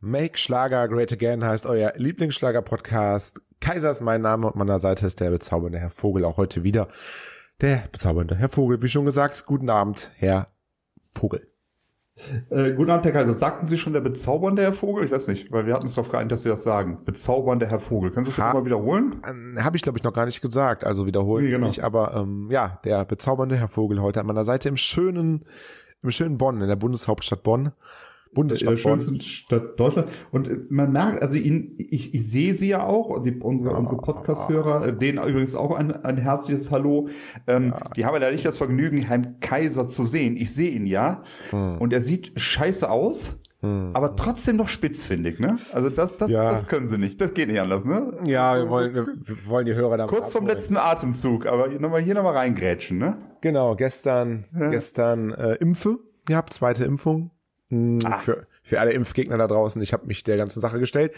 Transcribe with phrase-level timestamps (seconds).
[0.00, 3.40] Make Schlager Great Again heißt euer Lieblingsschlager-Podcast.
[3.60, 6.88] Kaiser ist mein Name und meiner Seite ist der bezaubernde Herr Vogel auch heute wieder.
[7.60, 10.48] Der bezaubernde Herr Vogel, wie schon gesagt, guten Abend, Herr
[11.02, 11.46] Vogel.
[12.50, 13.32] Äh, guten Abend, Herr Kaiser.
[13.32, 15.04] Sagten Sie schon der bezaubernde Herr Vogel?
[15.04, 16.98] Ich weiß nicht, weil wir hatten es darauf geeinigt, dass Sie das sagen.
[17.04, 18.10] Bezaubernde Herr Vogel.
[18.10, 19.22] Können Sie das Ha- mal wiederholen?
[19.26, 21.68] Ähm, Habe ich, glaube ich, noch gar nicht gesagt, also wiederholen Nee, genau.
[21.68, 25.46] nicht, aber ähm, ja, der bezaubernde Herr Vogel heute an meiner Seite im schönen,
[26.02, 27.72] im schönen Bonn, in der Bundeshauptstadt Bonn.
[28.32, 28.78] In der Bundesstadt Bonn.
[28.78, 30.08] schönsten Stadt Deutschland.
[30.30, 33.98] Und äh, man merkt, also ihn, ich, ich sehe sie ja auch, die, unsere, unsere
[33.98, 37.08] Podcast-Hörer, denen übrigens auch ein, ein herzliches Hallo.
[37.48, 40.36] Ähm, Die haben ja nicht das Vergnügen, Herrn Kaiser zu sehen.
[40.36, 41.24] Ich sehe ihn ja.
[41.50, 41.78] Hm.
[41.78, 45.58] Und er sieht scheiße aus, aber trotzdem noch spitzfindig, ne?
[45.74, 46.44] Also das, das, Ja.
[46.48, 47.20] das können sie nicht.
[47.20, 48.16] Das geht nicht anders, ne?
[48.24, 49.06] Ja, wir wollen, wir,
[49.48, 53.18] wollen die Hörer damit Kurz vom letzten Atemzug, aber nochmal hier nochmal reingrätschen, ne?
[53.42, 55.98] Genau, gestern, gestern äh, Impfe.
[56.30, 57.32] Ihr habt zweite Impfung.
[57.70, 58.18] Mm, Ah.
[58.18, 59.80] Für, für alle Impfgegner da draußen.
[59.82, 61.12] Ich habe mich der ganzen Sache gestellt.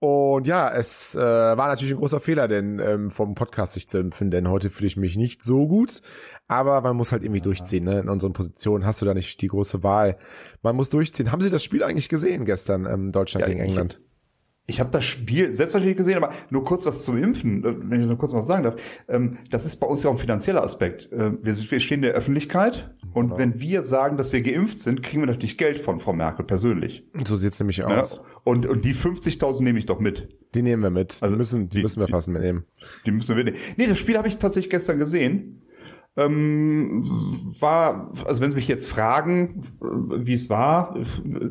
[0.00, 3.98] Und ja, es äh, war natürlich ein großer Fehler, denn ähm, vom Podcast sich zu
[3.98, 6.02] impfen, denn heute fühle ich mich nicht so gut.
[6.46, 7.84] Aber man muss halt irgendwie durchziehen.
[7.84, 8.00] Ne?
[8.00, 10.18] In unseren Positionen hast du da nicht die große Wahl.
[10.62, 11.32] Man muss durchziehen.
[11.32, 13.98] Haben Sie das Spiel eigentlich gesehen gestern, ähm, Deutschland Ja, gegen England?
[14.02, 14.13] Ich
[14.80, 18.16] habe das Spiel selbstverständlich gesehen, aber nur kurz was zum Impfen, äh, wenn ich nur
[18.16, 18.76] kurz was sagen darf.
[19.08, 21.12] Ähm, Das ist bei uns ja auch ein finanzieller Aspekt.
[21.12, 25.20] Äh, Wir stehen in der Öffentlichkeit und wenn wir sagen, dass wir geimpft sind, kriegen
[25.22, 27.04] wir natürlich Geld von Frau Merkel persönlich.
[27.26, 27.86] So sieht's nämlich Ja?
[28.00, 28.20] aus.
[28.44, 30.28] Und, und die 50.000 nehme ich doch mit.
[30.54, 31.18] Die nehmen wir mit.
[31.20, 32.64] Also die müssen, die, die- müssen wir fast mitnehmen.
[33.06, 33.44] Die müssen wir.
[33.76, 35.60] Nee, das Spiel habe ich tatsächlich gestern gesehen.
[36.16, 37.04] Ähm,
[37.58, 40.96] war, also wenn Sie mich jetzt fragen, äh, wie es war,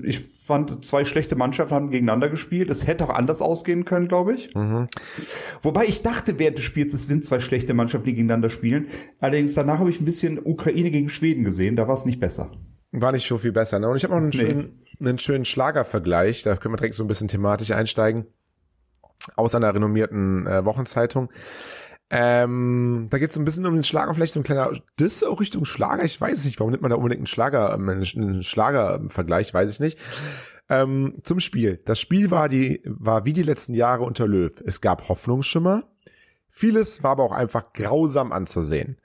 [0.03, 2.69] ich fand, zwei schlechte Mannschaften haben gegeneinander gespielt.
[2.69, 4.53] Es hätte auch anders ausgehen können, glaube ich.
[5.62, 8.88] Wobei ich dachte während des Spiels, es sind zwei schlechte Mannschaften, die gegeneinander spielen.
[9.19, 12.51] Allerdings danach habe ich ein bisschen Ukraine gegen Schweden gesehen, da war es nicht besser.
[12.91, 13.80] War nicht so viel besser.
[13.80, 13.90] Ne?
[13.90, 14.38] Und ich habe noch einen, Nee.
[14.38, 16.44] schönen, einen schönen Schlagervergleich.
[16.44, 18.25] Da können wir direkt so ein bisschen thematisch einsteigen.
[19.35, 21.30] Aus einer renommierten äh, Wochenzeitung.
[22.16, 25.40] Ähm, da geht es ein bisschen um den Schlager, vielleicht so ein kleiner Diss auch
[25.40, 26.03] Richtung Schlager.
[26.03, 29.79] Ich weiß nicht, warum nimmt man da unbedingt einen Schlager, ähm, einen Schlagervergleich, weiß ich
[29.79, 29.97] nicht.
[30.69, 31.81] Ähm, zum Spiel.
[31.85, 34.53] Das Spiel war die, war wie die letzten Jahre unter Löw.
[34.63, 35.85] Es gab Hoffnungsschimmer.
[36.50, 38.97] Vieles war aber auch einfach grausam anzusehen.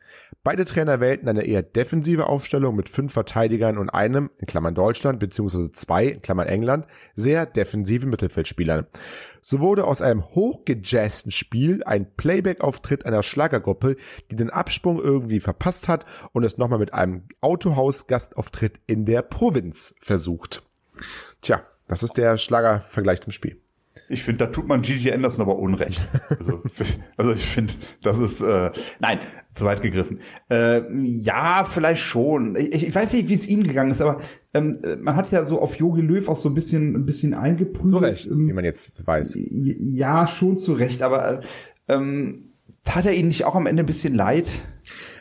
[0.48, 5.20] Beide Trainer wählten eine eher defensive Aufstellung mit fünf Verteidigern und einem, in Klammern Deutschland,
[5.20, 8.87] beziehungsweise zwei, in Klammern England, sehr defensiven Mittelfeldspielern.
[9.42, 13.97] So wurde aus einem hochgejazzten Spiel ein Playback-Auftritt einer Schlagergruppe,
[14.31, 19.94] die den Absprung irgendwie verpasst hat und es nochmal mit einem Autohaus-Gastauftritt in der Provinz
[20.00, 20.62] versucht.
[21.42, 23.60] Tja, das ist der Schlagervergleich zum Spiel.
[24.09, 26.00] Ich finde, da tut man Gigi Anderson aber Unrecht.
[26.28, 26.62] Also,
[27.16, 28.70] also ich finde, das ist äh,
[29.00, 29.20] nein,
[29.53, 30.20] zu weit gegriffen.
[30.50, 32.56] Äh, ja, vielleicht schon.
[32.56, 34.20] Ich, ich weiß nicht, wie es Ihnen gegangen ist, aber
[34.54, 37.91] ähm, man hat ja so auf Jogi Löw auch so ein bisschen, ein bisschen eingeprüft.
[37.91, 39.37] Zu Recht, Ähm, wie man jetzt weiß.
[39.50, 41.41] Ja, schon zu Recht, aber äh,
[41.88, 42.53] ähm,
[42.84, 44.48] tat er Ihnen nicht auch am Ende ein bisschen leid?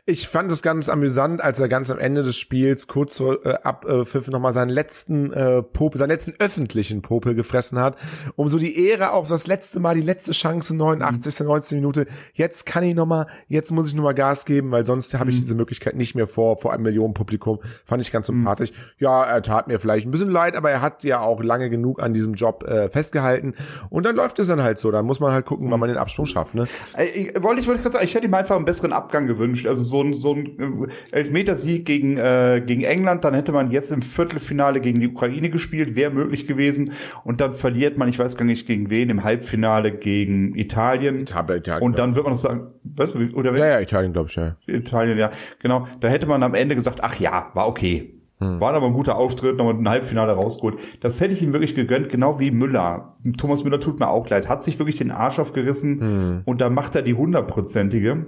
[0.10, 3.56] Ich fand es ganz amüsant, als er ganz am Ende des Spiels kurz vor äh,
[3.64, 7.98] Abpfiff nochmal seinen letzten äh, Popel, seinen letzten öffentlichen Popel gefressen hat,
[8.38, 11.42] um so die Ehre auf das letzte Mal, die letzte Chance, 89.
[11.42, 11.80] 19.
[11.80, 12.06] Minute.
[12.32, 15.56] Jetzt kann ich nochmal, jetzt muss ich nochmal Gas geben, weil sonst habe ich diese
[15.56, 17.60] Möglichkeit nicht mehr vor, vor einem Millionen Publikum.
[17.84, 18.70] Fand ich ganz sympathisch.
[19.00, 22.02] Ja, er tat mir vielleicht ein bisschen leid, aber er hat ja auch lange genug
[22.02, 23.56] an diesem Job äh, festgehalten.
[23.90, 24.90] Und dann läuft es dann halt so.
[24.90, 26.56] Dann muss man halt gucken, wann man den Absprung schafft.
[26.56, 26.66] Ne?
[26.96, 29.68] Äh, Ich, wollte ich wollte gerade sagen, ich hätte ihm einfach einen besseren Abgang gewünscht.
[29.68, 33.92] Also so ein, so ein äh, Elfmetersieg gegen, äh, gegen England, dann hätte man jetzt
[33.92, 36.92] im Viertelfinale gegen die Ukraine gespielt, wäre möglich gewesen.
[37.24, 41.22] Und dann verliert man, ich weiß gar nicht gegen wen, im Halbfinale gegen Italien.
[41.22, 43.60] Italien, Italien, Und dann wird man sagen, weißt du, oder wer?
[43.66, 44.56] Ja, ja, Italien, glaube ich, ja.
[44.68, 45.88] Italien, ja, genau.
[46.00, 48.14] Da hätte man am Ende gesagt, ach ja, war okay.
[48.40, 48.60] Hm.
[48.60, 50.78] War aber ein guter Auftritt, nochmal ein Halbfinale rausgeholt.
[51.02, 53.18] Das hätte ich ihm wirklich gegönnt, genau wie Müller.
[53.38, 56.42] Thomas Müller tut mir auch leid, hat sich wirklich den Arsch aufgerissen Hm.
[56.46, 58.28] und da macht er die hundertprozentige.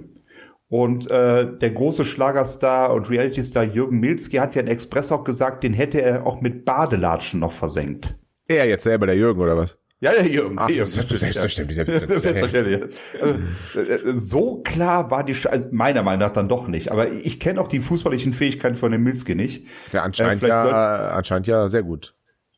[0.70, 5.64] Und äh, der große Schlagerstar und Reality-Star Jürgen Milzki hat ja in Express auch gesagt,
[5.64, 8.14] den hätte er auch mit Badelatschen noch versenkt.
[8.46, 9.76] Er jetzt selber, der Jürgen, oder was?
[10.02, 10.56] Ja, ja, Jürgen.
[10.58, 10.88] Ach, Jürgen.
[10.90, 11.76] selbstverständlich.
[12.22, 12.80] Selbstverständlich.
[13.20, 16.90] Also, äh, so klar war die, Sch- also meiner Meinung nach dann doch nicht.
[16.90, 19.66] Aber ich kenne auch die fußballlichen Fähigkeiten von dem Milski nicht.
[19.92, 22.14] Ja, anscheinend Äh, ja, anscheinend ja sehr gut.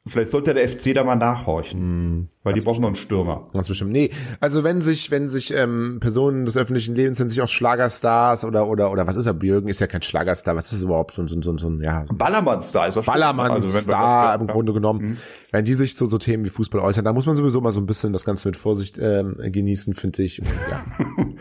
[0.06, 1.78] Vielleicht sollte der FC da mal nachhorchen.
[1.80, 3.46] Hm, weil die brauchen noch einen Stürmer.
[3.54, 3.92] Ganz bestimmt.
[3.92, 4.10] Nee,
[4.40, 8.66] also wenn sich, wenn sich ähm, Personen des öffentlichen Lebens sind, sich auch Schlagerstars oder
[8.66, 9.34] oder oder was ist er?
[9.34, 10.56] Björgen ist ja kein Schlagerstar.
[10.56, 11.14] Was ist überhaupt?
[11.14, 13.12] So, ein- so, ein- so, ein- so ja Ballermann-Star ist doch schlimm.
[13.14, 15.18] Ballermann Also, wenn im Grunde genommen.
[15.52, 17.80] Wenn die sich zu so Themen wie Fußball äußern, da muss man sowieso mal so
[17.80, 20.40] ein bisschen das Ganze mit Vorsicht ähm, genießen, finde ich.
[20.40, 20.82] Und, ja,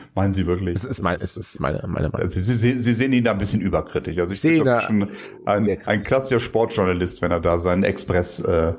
[0.16, 0.76] Meinen Sie wirklich?
[0.76, 2.30] es ist mein, es ist meine meine Meinung.
[2.30, 4.18] Sie, Sie, Sie sehen ihn da ein bisschen überkritisch.
[4.20, 5.08] Also ich sehe ihn schon
[5.46, 8.74] ein, ein klassischer Sportjournalist, wenn er da seinen Express äh,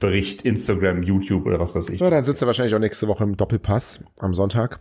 [0.00, 2.00] Bericht, Instagram, YouTube oder was weiß ich.
[2.00, 4.80] Ja, dann sitzt er wahrscheinlich auch nächste Woche im Doppelpass am Sonntag.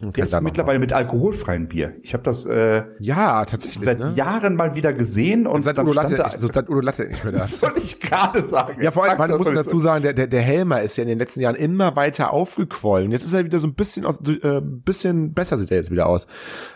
[0.00, 1.94] Dann noch mittlerweile mit alkoholfreiem Bier.
[2.02, 3.82] Ich habe das äh, Ja, tatsächlich.
[3.82, 4.12] seit ne?
[4.14, 7.32] Jahren mal wieder gesehen und Seit Udo Latte, da, so, seit Udo Latte nicht mehr
[7.32, 7.38] da.
[7.40, 8.82] das wollte ich gerade sagen.
[8.82, 11.08] Ja, vor allem, man muss man dazu sagen, der, der, der Helmer ist ja in
[11.08, 13.10] den letzten Jahren immer weiter aufgequollen.
[13.10, 16.06] Jetzt ist er wieder so ein bisschen aus, äh, bisschen besser sieht er jetzt wieder
[16.08, 16.26] aus.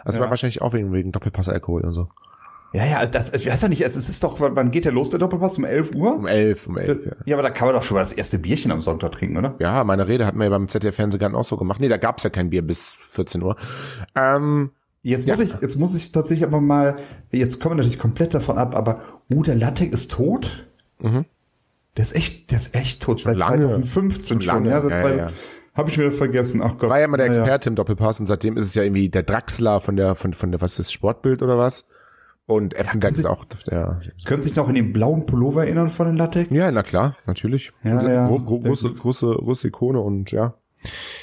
[0.02, 0.22] Also Ja.
[0.24, 2.08] war wahrscheinlich auch wegen, wegen Doppelpass-Alkohol und so.
[2.72, 5.18] Ja, ja, das, ich weiß ja nicht, es ist doch, wann geht der los, der
[5.18, 5.58] Doppelpass?
[5.58, 6.14] Um 11 Uhr?
[6.14, 7.12] Um elf, um elf, ja.
[7.26, 9.56] Ja, aber da kann man doch schon mal das erste Bierchen am Sonntag trinken, oder?
[9.58, 11.80] Ja, meine Rede hat mir beim ZDF-Fernsehgarten auch so gemacht.
[11.80, 13.56] Nee, da gab's ja kein Bier bis 14 Uhr.
[14.14, 14.70] Ähm,
[15.02, 15.44] Jetzt muss Ja.
[15.44, 16.96] ich, jetzt muss ich tatsächlich aber mal,
[17.30, 19.00] jetzt kommen wir natürlich komplett davon ab, aber
[19.32, 20.66] uh, der Lattek ist tot?
[21.02, 21.24] Der
[21.96, 23.22] ist echt, der ist echt tot.
[23.22, 23.40] Seit Mhm.
[23.40, 23.66] lange.
[23.68, 24.54] 2015 schon.
[24.64, 25.32] Lange, Ja, seit ja, zwei, ja.
[25.74, 26.60] Habe ich wieder vergessen.
[26.62, 26.90] Ach Gott.
[26.90, 27.26] war ja immer der.
[27.26, 30.50] Experte im Doppelpass und seitdem ist es ja irgendwie der Draxler von der, von, von
[30.52, 31.86] der, was ist das, Sportbild oder was?
[32.50, 36.06] Und Effenberg ist auch der, Können Sie sich noch in den blauen Pullover erinnern von
[36.06, 36.50] den Lattek?
[36.50, 37.72] ja, na klar, natürlich.
[37.84, 38.26] Ja, ja.
[38.26, 40.54] Gro gro große, große, große Ikone und ja.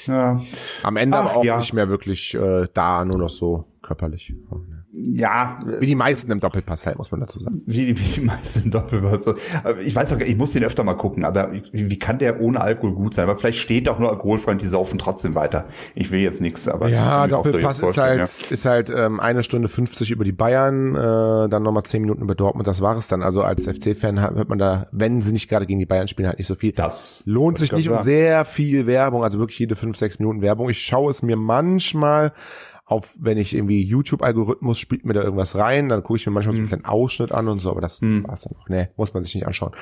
[0.06, 0.40] Ja.
[0.82, 1.58] Am Ende Ach, aber auch ja.
[1.58, 4.32] nicht mehr wirklich äh, da, nur noch so körperlich.
[5.00, 7.62] Ja, Wie die meisten im Doppelpass halt, muss man dazu sagen.
[7.66, 9.34] wie, wie die meisten Doppelwasser.
[9.62, 12.18] Aber Ich weiß auch, gar nicht, ich muss den öfter mal gucken, aber wie, kann
[12.18, 13.28] der ohne Alkohol gut sein?
[13.28, 15.66] Aber vielleicht steht auch nur alkoholfrei und die saufen trotzdem weiter.
[15.94, 16.88] Ich will jetzt nichts, aber.
[16.88, 21.48] Ja, Doppelpass ist halt, vorstellen, ist halt ähm, eine Stunde 50 über die Bayern, äh,
[21.48, 23.22] dann nochmal 10 Minuten über Dortmund, das war es dann.
[23.22, 26.38] Also als FC-Fan hört man da, wenn sie nicht gerade gegen die Bayern spielen, halt
[26.38, 26.72] nicht so viel.
[26.72, 30.42] Das lohnt sich nicht und grad sehr viel Werbung, also wirklich jede 5, 6 Minuten
[30.42, 30.68] Werbung.
[30.68, 32.32] Ich schaue es mir manchmal
[32.90, 36.54] auf, wenn ich irgendwie YouTube-Algorithmus spielt mir da irgendwas rein, dann gucke ich mir manchmal
[36.54, 36.56] Mhm.
[36.56, 38.68] so einen kleinen Ausschnitt an und so, aber das, das war's dann noch.
[38.70, 39.72] Nee, muss man sich nicht anschauen.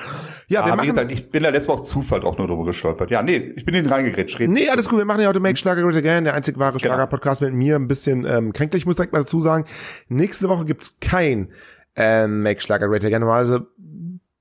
[0.49, 2.47] Ja, wir Ah, wie machen, gesagt, ich bin da letztes Mal auf Zufall auch nur
[2.47, 3.09] drüber gestolpert.
[3.09, 4.39] Ja, nee, ich bin in den reingegrätscht.
[4.41, 4.97] Nee, alles gut.
[4.97, 7.77] Wir machen ja heute Make Schlager Great Again, der einzig wahre Schlager-Podcast mit mir.
[7.77, 9.63] Ein bisschen ähm, kränklich, ich muss direkt mal dazu sagen.
[10.09, 11.47] Nächste Woche gibt's kein
[11.95, 13.21] ähm, Make Schlager Great Again.
[13.21, 13.67] Normalerweise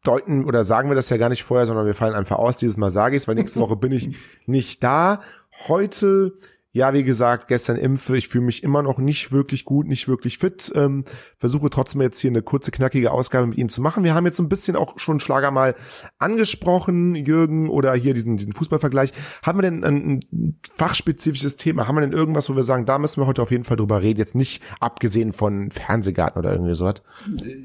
[0.03, 2.57] deuten oder sagen wir das ja gar nicht vorher, sondern wir fallen einfach aus.
[2.57, 4.11] Dieses Mal sage ich's, weil nächste Woche bin ich
[4.47, 5.21] nicht da.
[5.69, 6.35] Heute,
[6.77, 8.19] ja, wie gesagt, gestern impfe.
[8.19, 10.71] Ich fühle mich immer noch nicht wirklich gut, nicht wirklich fit.
[10.75, 11.07] Ähm,
[11.39, 14.05] versuche trotzdem jetzt hier eine kurze, knackige Ausgabe mit Ihnen zu machen.
[14.05, 15.75] Wir haben jetzt ein bisschen auch schon Schlager mal
[16.19, 19.13] angesprochen, Jürgen, oder hier diesen, diesen Fußballvergleich.
[19.43, 21.89] Haben wir denn ein, ein fachspezifisches Thema?
[21.89, 24.03] Haben wir denn irgendwas, wo wir sagen, da müssen wir heute auf jeden Fall drüber
[24.03, 24.19] reden?
[24.19, 26.97] Jetzt nicht abgesehen von Fernsehgarten oder irgendwie sowas.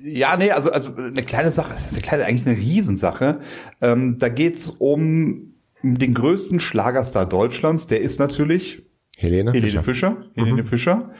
[0.04, 3.42] Ja, nee, also, also eine kleine Sache, das ist eine kleine, eigentlich eine Riesensache.
[3.82, 8.86] Ähm, da geht's um den größten Schlagerstar Deutschlands, der ist natürlich
[9.22, 9.52] Helene?
[9.52, 10.18] Helene Fischer.
[10.36, 11.12] Helene Fischer.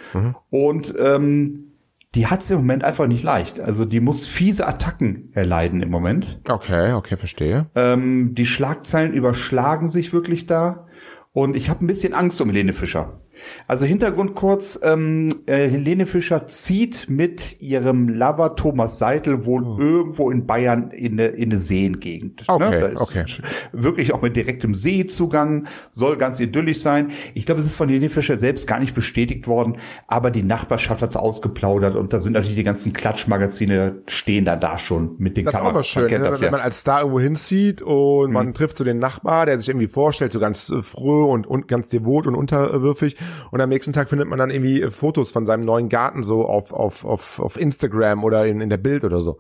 [0.50, 1.72] Und ähm,
[2.16, 3.60] die hat's im Moment einfach nicht leicht.
[3.60, 6.42] Also die muss fiese Attacken erleiden im Moment.
[6.50, 7.70] Okay, okay, verstehe.
[7.76, 10.88] Ähm, die Schlagzeilen überschlagen sich wirklich da.
[11.32, 13.22] Und ich habe ein bisschen Angst um Helene Fischer.
[13.68, 20.30] Also Hintergrund kurz, ähm, äh, Helene Fischer zieht mit ihrem Lover Thomas Seitel wohl irgendwo
[20.32, 22.44] in Bayern in eine, in eine Seengegend.
[22.48, 23.26] Okay, Da ist okay.
[23.72, 27.12] Wirklich auch mit direktem Seezugang, soll ganz idyllisch sein.
[27.34, 31.02] Ich glaube, es ist von Helene Fischer selbst gar nicht bestätigt worden, aber die Nachbarschaft
[31.02, 35.46] hat's ausgeplaudert und da sind natürlich die ganzen Klatschmagazine stehen da da schon mit den
[35.46, 35.76] Das ist auch Kameras.
[35.76, 36.30] mal schön, Man ne?
[36.30, 36.52] das wenn ja.
[36.52, 36.58] Mhm.
[36.58, 40.34] man als Star irgendwo hinzieht und man trifft so den Nachbar, der sich irgendwie vorstellt,
[40.34, 43.16] so ganz äh, fröh und, und ganz devot und unterwürfig.
[43.52, 46.46] Und am nächsten Tag findet man dann irgendwie äh, Fotos von seinem neuen Garten so
[46.46, 49.40] auf, auf, auf, auf Instagram oder in, in der Bild oder so.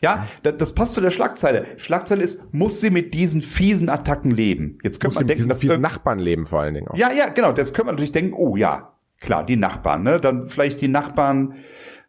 [0.00, 1.64] Ja, da- das passt zu der Schlagzeile.
[1.76, 4.78] Schlagzeile ist, muss sie mit diesen fiesen Attacken leben?
[4.84, 6.96] Jetzt könnte Muss man mit denken, diesen dass fiesen Nachbarn leben vor allen Dingen auch.
[6.96, 7.52] Ja, ja, genau.
[7.52, 10.20] Das könnte man natürlich denken, oh ja, klar, die Nachbarn, ne?
[10.20, 11.56] Dann vielleicht die Nachbarn,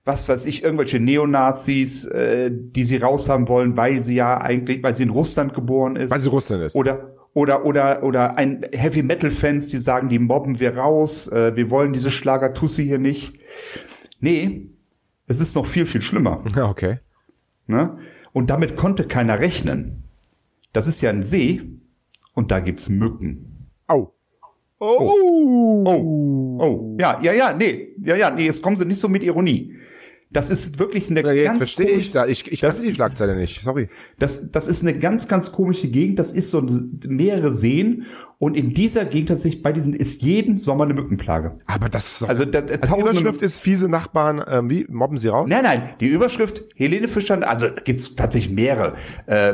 [0.05, 4.95] was weiß ich, irgendwelche Neonazis, äh, die sie raushaben wollen, weil sie ja eigentlich, weil
[4.95, 6.11] sie in Russland geboren ist.
[6.11, 6.75] Weil sie Russland ist.
[6.75, 11.55] Oder oder oder oder ein Heavy Metal Fans, die sagen, die mobben wir raus, äh,
[11.55, 13.39] wir wollen diese Schlager Tussi hier nicht.
[14.19, 14.67] Nee,
[15.27, 16.43] es ist noch viel viel schlimmer.
[16.57, 16.99] Okay.
[17.67, 17.97] Ne?
[18.33, 20.03] Und damit konnte keiner rechnen.
[20.73, 21.61] Das ist ja ein See
[22.33, 23.69] und da gibt's Mücken.
[23.87, 24.13] Au.
[24.81, 25.83] Oh,
[26.57, 29.75] oh, ja, ja, ja, nee, ja, ja, nee, jetzt kommen sie nicht so mit Ironie.
[30.31, 32.27] Das ist wirklich eine Ja, jetzt ganz verstehe komische- ich da.
[32.27, 33.61] Ich, ich weiß die Schlagzeile nicht.
[33.61, 33.89] Sorry.
[34.19, 36.19] Das, das ist eine ganz, ganz komische Gegend.
[36.19, 36.61] Das ist so
[37.07, 38.05] mehrere Seen.
[38.41, 41.59] Und in dieser Gegend tatsächlich bei diesen ist jeden Sommer eine Mückenplage.
[41.65, 45.17] Aber das ist doch, Also, da, also die Überschrift ist fiese Nachbarn, ähm, wie mobben
[45.17, 45.49] sie raus?
[45.49, 48.93] Nein, nein, die Überschrift Helene Fischer, also gibt's tatsächlich mehrere,
[49.25, 49.49] äh,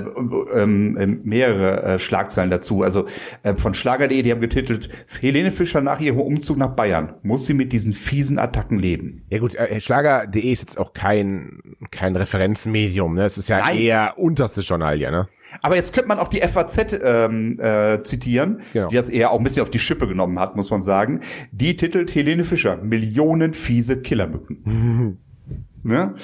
[0.54, 2.84] ähm, ähm, mehrere äh, Schlagzeilen dazu.
[2.84, 3.08] Also
[3.42, 4.90] äh, von Schlager.de, die haben getitelt,
[5.20, 9.24] Helene Fischer nach ihrem Umzug nach Bayern muss sie mit diesen fiesen Attacken leben.
[9.32, 11.60] Ja gut, äh, Schlager.de ist jetzt auch kein
[11.92, 13.24] kein Referenzmedium, ne?
[13.26, 13.78] Es ist ja Nein.
[13.78, 15.28] eher unterste Journalie, ne?
[15.62, 18.88] Aber jetzt könnte man auch die FAZ ähm, äh, zitieren, Genau.
[18.90, 21.22] die das eher auch ein bisschen auf die Schippe genommen hat, muss man sagen.
[21.52, 25.20] Die titelt Helene Fischer, Millionen fiese Killermücken.
[25.84, 26.16] ne?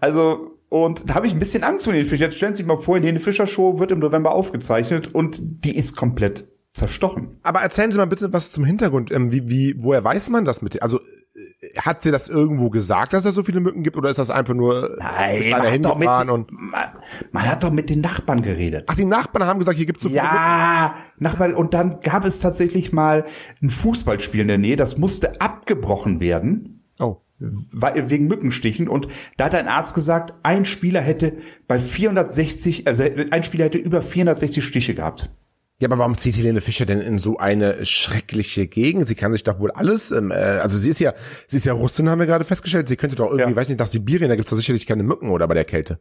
[0.00, 2.24] Also, und da habe ich ein bisschen Angst vor Helene Fischer.
[2.24, 5.76] Jetzt stellen Sie sich mal vor, Helene Fischer Show wird im November aufgezeichnet und die
[5.76, 7.38] ist komplett zerstochen.
[7.42, 9.10] Aber erzählen Sie mal bitte was zum Hintergrund.
[9.10, 10.82] Ähm, wie, wie, woher weiß man das mit?
[10.82, 11.00] Also
[11.78, 14.54] hat sie das irgendwo gesagt, dass es so viele Mücken gibt, oder ist das einfach
[14.54, 16.90] nur Nein, ist einer man hat, doch mit, hingefahren und man,
[17.32, 18.84] man hat doch mit den Nachbarn geredet.
[18.86, 20.34] ach die Nachbarn haben gesagt, hier gibt's so viele Mücken.
[20.34, 21.54] Ja, Nachbarn.
[21.54, 23.26] Und dann gab es tatsächlich mal
[23.62, 26.84] ein Fußballspiel in der Nähe, das musste abgebrochen werden.
[26.98, 27.20] Oh.
[27.38, 31.36] wegen Mückenstichen und da hat ein Arzt gesagt, ein Spieler hätte
[31.68, 35.30] bei 460, also ein Spieler hätte über 460 Stiche gehabt.
[35.78, 39.06] Ja, aber warum zieht Helene Fischer denn in so eine schreckliche Gegend?
[39.06, 41.12] Sie kann sich doch wohl alles, ähm, äh, also sie ist ja,
[41.46, 42.88] sie ist ja Russin, haben wir gerade festgestellt.
[42.88, 43.56] Sie könnte doch irgendwie, Ja.
[43.56, 46.00] weiß nicht, nach Sibirien, da gibt's doch sicherlich keine Mücken oder bei der Kälte.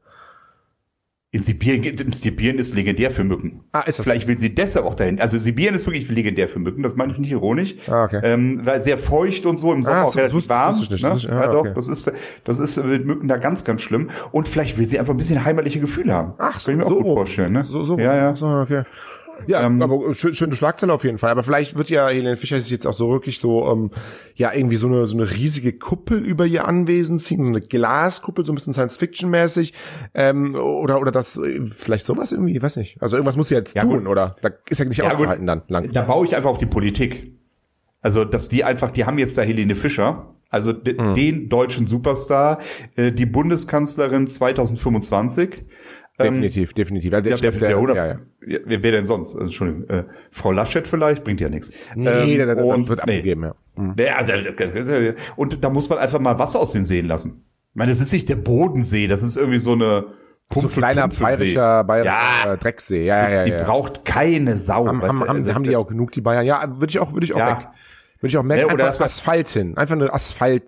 [1.32, 3.66] In Sibirien, Sibirien ist legendär für Mücken.
[3.74, 5.20] Ah, ist das Vielleicht will sie deshalb auch dahin.
[5.20, 7.76] Also Sibirien ist wirklich legendär für Mücken, das meine ich nicht ironisch.
[7.90, 8.22] Ah, okay.
[8.24, 10.80] Ähm, weil sehr feucht und so, im Sommer Ah, auch so, das relativ wusste- warm.
[10.80, 11.04] wusste ich nicht.
[11.04, 11.10] Ne?
[11.10, 11.72] Das ist- ah, ja, doch, okay.
[11.76, 12.14] das ist,
[12.46, 14.10] das ist mit Mücken da ganz, ganz schlimm.
[14.32, 16.36] Und vielleicht will sie einfach ein bisschen heimatliche Gefühle haben.
[16.38, 17.66] Ach, Kann ich mir so auch gut vorstellen, ne?
[17.66, 18.36] So, so, ja, ja.
[18.38, 18.84] so, okay.
[19.48, 21.32] Ja, aber schön, schöne Schlagzeile auf jeden Fall.
[21.32, 23.92] Aber vielleicht wird ja Helene Fischer sich jetzt auch so wirklich so, ähm,
[24.36, 28.46] ja, irgendwie so eine, so eine riesige Kuppel über ihr Anwesen ziehen, so eine Glaskuppel,
[28.46, 29.74] so ein bisschen Science-Fiction-mäßig,
[30.14, 33.02] ähm, oder, oder das, äh, vielleicht sowas irgendwie, ich weiß nicht.
[33.02, 34.08] Also irgendwas muss sie jetzt Ja, tun, gut.
[34.08, 34.36] oder?
[34.42, 35.50] Da ist ja nicht Ja, auszuhalten gut.
[35.50, 35.92] dann, lang.
[35.94, 37.34] Da baue ich einfach auf die Politik.
[38.02, 41.16] Also, dass die einfach, die haben jetzt da Helene Fischer, also de, Hm.
[41.16, 42.60] den deutschen Superstar,
[42.96, 45.66] äh, die Bundeskanzlerin 2025.
[46.18, 47.12] Definitiv, definitiv.
[47.12, 48.20] Ja, der, Ja, der, der, der, der, oder, ja, ja.
[48.48, 49.34] Ja, wer, wer denn sonst?
[49.34, 51.72] Also, Entschuldigung, äh, Frau Laschet vielleicht, bringt ja nichts.
[51.94, 53.18] Nee, Ähm, der, der, der und- wird nee.
[53.18, 53.56] abgegeben, ja.
[53.76, 53.96] Mhm.
[54.00, 57.44] Ja, der- der- der- Und da muss man einfach mal Wasser aus den Seen lassen.
[57.72, 60.06] Ich meine, das ist nicht der Bodensee, das ist irgendwie so eine
[60.54, 61.24] So Pumpel- kleiner Pumpelsee.
[61.56, 62.14] bayerischer, bayerischer
[62.46, 63.06] Ja, äh, Drecksee.
[63.06, 63.44] Ja, ja, ja.
[63.44, 63.64] die ja.
[63.64, 64.88] braucht keine Sau.
[64.88, 66.46] haben, haben, haben, also, haben die auch genug, die Bayern?
[66.46, 67.58] Ja, würde ich auch, würde ich auch Ja.
[67.60, 67.68] weg.
[68.22, 68.60] Würde ich auch weg.
[68.60, 69.76] Ja, oder Einfach das Asphalt hin.
[69.76, 70.64] Einfach eine Asphalt,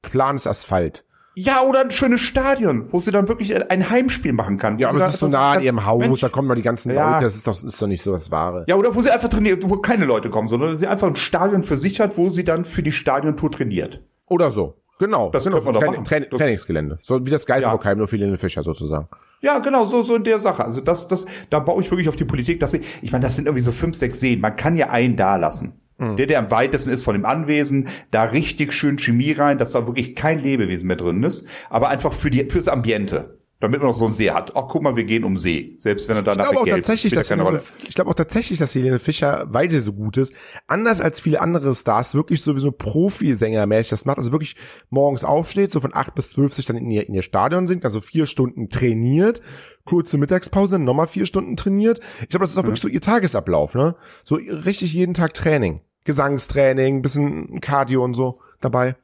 [0.00, 1.04] planes Asphalt.
[1.38, 4.78] Ja, oder ein schönes Stadion, wo sie dann wirklich ein Heimspiel machen kann.
[4.78, 6.20] Ja, aber es ist so nah an ihrem Haus, Mensch.
[6.20, 7.10] da kommen mal die ganzen Ja.
[7.12, 8.64] Leute, das ist doch, ist doch nicht so das Wahre.
[8.68, 11.62] Ja, oder wo sie einfach trainiert, wo keine Leute kommen, sondern sie einfach ein Stadion
[11.62, 14.02] für sich hat, wo sie dann für die Stadiontour trainiert.
[14.28, 14.80] Oder so.
[14.98, 15.28] Genau.
[15.28, 15.60] Das genau.
[15.60, 16.04] machen.
[16.06, 16.98] Train- Das- Trainingsgelände.
[17.02, 19.06] So wie das Geisterbockheim, nur für Helene Fischer sozusagen.
[19.42, 20.64] Ja, genau, so, so in der Sache.
[20.64, 23.36] Also das, das, da baue ich wirklich auf die Politik, dass sie, ich meine, das
[23.36, 24.40] sind irgendwie so fünf, sechs Seen.
[24.40, 25.82] Man kann ja einen da lassen.
[25.98, 26.16] Mhm.
[26.16, 29.86] Der, der am weitesten ist von dem Anwesen, da richtig schön Chemie rein, dass da
[29.86, 33.38] wirklich kein Lebewesen mehr drin ist, aber einfach für die, fürs Ambiente.
[33.58, 34.54] Damit man noch so einen See hat.
[34.54, 35.76] Ach, guck mal, wir gehen um See.
[35.78, 37.62] Selbst wenn er Ich danach glaube auch Geld tatsächlich, dass keine Rolle.
[37.88, 40.34] ich glaube auch tatsächlich, dass Helene Fischer, weil sie so gut ist,
[40.66, 44.56] anders als viele andere Stars wirklich sowieso Profisänger-mäßig das macht, also wirklich
[44.90, 47.86] morgens aufsteht, so von acht bis zwölf sich dann in ihr, in ihr Stadion singt,
[47.86, 49.40] also vier Stunden trainiert,
[49.86, 52.00] kurze Mittagspause, nochmal vier Stunden trainiert.
[52.20, 53.94] Ich glaube, das ist auch wirklich so ihr Tagesablauf, ne?
[54.22, 55.80] So richtig jeden Tag Training.
[56.04, 58.96] Gesangstraining, bisschen Cardio und so dabei.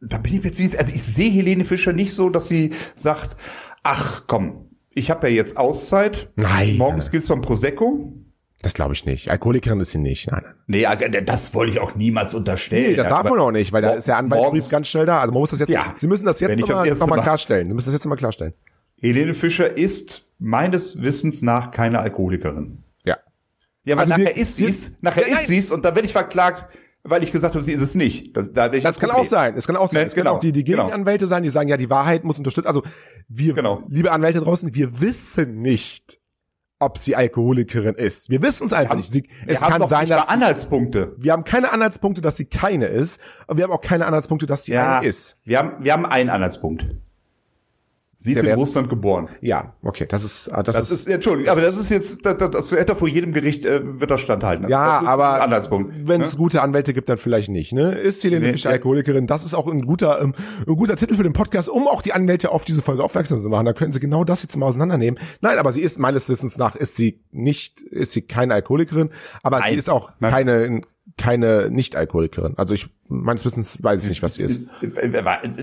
[0.00, 3.36] Da bin ich jetzt, wie- also ich sehe Helene Fischer nicht so, dass sie sagt,
[3.82, 6.30] ach komm, ich habe ja jetzt Auszeit.
[6.36, 6.76] Nein.
[6.76, 8.12] Morgens gibt's beim Prosecco.
[8.62, 9.30] Das glaube ich nicht.
[9.30, 10.30] Alkoholikerin ist sie nicht.
[10.30, 10.54] Nein, nein.
[10.66, 12.90] Nee, äh, das wollte ich auch niemals unterstellen.
[12.90, 15.20] Nee, das darf man auch nicht, weil da ist der Anwaltsbrief ganz schnell da.
[15.20, 15.94] Also man muss das jetzt, Ja.
[15.96, 17.68] Sie müssen das jetzt nochmal noch mal klarstellen.
[17.68, 18.52] Sie müssen das jetzt nochmal klarstellen.
[19.00, 22.82] Helene Fischer ist meines Wissens nach keine Alkoholikerin.
[23.04, 23.16] Ja.
[23.84, 25.46] Ja, aber Also nachher wir- ist sie's, nachher Ja, ist nein.
[25.46, 26.66] sie's und dann werde ich verklagt,
[27.02, 28.36] weil ich gesagt habe, sie ist es nicht.
[28.36, 29.26] Das, da Das kann Problem.
[29.26, 29.54] auch sein.
[29.56, 30.02] Es kann auch sein.
[30.02, 30.84] Ne, es können genau, auch die, die genau.
[30.84, 32.66] Gegenanwälte sein, die sagen, ja, die Wahrheit muss unterstützt.
[32.66, 32.82] Also
[33.28, 33.82] wir, Genau.
[33.88, 36.18] liebe Anwälte draußen, wir wissen nicht,
[36.78, 38.30] ob sie Alkoholikerin ist.
[38.30, 39.12] Wir wissen es einfach nicht.
[39.12, 41.14] Sie, Wir es haben kann sein, dass Anhaltspunkte.
[41.18, 44.64] wir haben keine Anhaltspunkte, dass sie keine ist, und wir haben auch keine Anhaltspunkte, dass
[44.64, 45.36] sie Ja, eine ist.
[45.44, 46.86] wir haben, wir haben einen Anhaltspunkt.
[48.22, 49.30] Sie ist in Russland geboren.
[49.40, 52.36] Ja, okay, das ist ah, das, Das ist ist, Entschuldigung, aber das ist jetzt, das,
[52.36, 54.68] das, das hätte vor jedem Gericht äh, wird das standhalten.
[54.68, 56.06] Ja, das aber Anhaltspunkt.
[56.06, 56.38] wenn es ne?
[56.38, 57.72] gute Anwälte gibt, dann vielleicht nicht.
[57.72, 57.92] Ne?
[57.92, 58.68] Ist Helene Nee, nee.
[58.68, 59.26] Alkoholikerin?
[59.26, 60.34] Das ist auch ein guter, ähm,
[60.68, 63.48] ein guter Titel für den Podcast, um auch die Anwälte auf diese Folge aufmerksam zu
[63.48, 63.64] machen.
[63.64, 65.18] Da können sie genau das jetzt mal auseinandernehmen.
[65.40, 69.08] Nein, aber sie ist meines Wissens nach ist sie nicht, ist sie keine Alkoholikerin,
[69.42, 69.78] aber sie Nein.
[69.78, 70.30] ist auch Nein.
[70.30, 70.80] keine
[71.20, 72.54] keine Nicht-Alkoholikerin.
[72.56, 74.62] Also ich meines Wissens weiß ich nicht, was sie ist.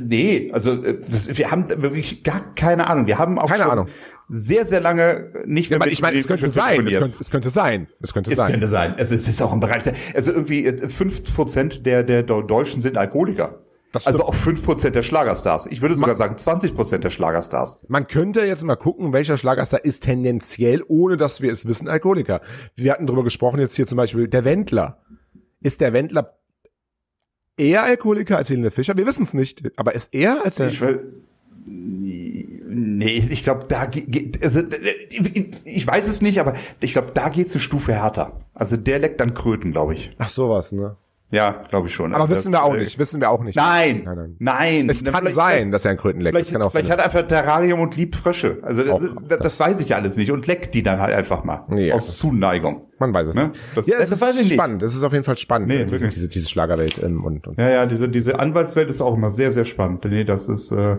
[0.02, 1.00] Nee, also äh,
[1.38, 3.08] wir haben wirklich gar keine Ahnung.
[3.08, 3.88] Wir haben auch Keine schon Ahnung.
[4.30, 6.86] sehr, sehr lange nicht mehr Aber mit ich meine, es könnte sein.
[6.86, 7.88] Es könnte, es könnte sein.
[8.02, 8.52] Es könnte Es sein.
[8.52, 8.94] könnte sein.
[8.98, 12.24] Es ist, es ist auch im Bereich der, also irgendwie äh, fünf Prozent der, der
[12.24, 13.64] Deutschen sind Alkoholiker.
[14.06, 15.66] Also auch fünf Prozent der Schlagerstars.
[15.68, 17.80] Ich würde sogar sagen 20 Prozent der Schlagerstars.
[17.88, 22.42] Man könnte jetzt mal gucken, welcher Schlagerstar ist tendenziell, ohne dass wir es wissen, Alkoholiker.
[22.76, 25.00] Wir hatten drüber gesprochen, jetzt hier zum Beispiel der Wendler.
[25.62, 26.38] Ist der Wendler
[27.58, 28.96] eher Alkoholiker als Helene Fischer?
[28.98, 30.68] Wir wissen es nicht, aber ist er als der...
[30.68, 31.14] Ich will,
[31.66, 34.62] nee, ich glaube, da geht, also,
[35.66, 38.34] ich, weiß es nicht, aber ich glaube, da geht's eine Stufe härter.
[38.54, 40.12] Also der leckt dann Kröten, glaube ich.
[40.18, 40.96] Ach sowas, ne?
[41.30, 42.14] Ja, glaube ich schon.
[42.14, 43.58] Aber Also wissen das, wir auch äh, nicht, wissen wir auch nicht.
[43.58, 44.36] Nein, Nein, nein.
[44.40, 44.90] nein.
[44.90, 46.34] Es kann sein, dass er ein Kröten leckt.
[46.38, 46.98] Vielleicht, kann auch vielleicht sein.
[47.00, 48.60] hat er einfach Terrarium und liebt Frösche.
[48.62, 51.14] Also das, Auch ist- das, das weiß ich alles nicht und leckt die dann halt
[51.14, 51.96] einfach mal Ja.
[51.96, 52.84] aus Zuneigung.
[53.00, 53.50] Man weiß es Ne?
[53.50, 53.60] nicht.
[53.76, 54.54] Das- ja, es das ist weiß ich nicht.
[54.54, 54.82] spannend.
[54.82, 57.70] Es ist auf jeden Fall spannend, Nee, diese, diese, diese Schlagerwelt ähm, und, und Ja,
[57.70, 60.04] ja, diese, diese Anwaltswelt ist auch immer sehr, sehr spannend.
[60.06, 60.98] Nee, das ist, äh,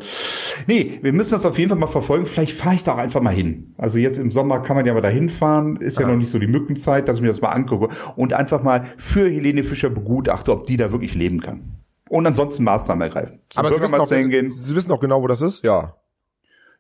[0.67, 2.26] nee, wir müssen das auf jeden Fall mal verfolgen.
[2.26, 3.75] Vielleicht fahre ich da auch einfach mal hin.
[3.78, 5.76] Also jetzt im Sommer kann man ja mal da hinfahren.
[5.76, 8.62] Ist ja noch nicht so die Mückenzeit, dass ich mir das mal angucke und einfach
[8.62, 11.75] mal für Helene Fischer begutachte, ob die da wirklich leben kann.
[12.09, 13.40] Und ansonsten Maßnahmen ergreifen.
[13.50, 14.50] Zum Aber Sie wissen, auch, hingehen.
[14.50, 15.62] Sie wissen auch genau, wo das ist?
[15.64, 15.95] Ja.